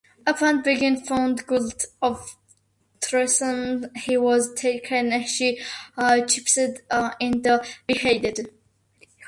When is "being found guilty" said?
0.63-1.85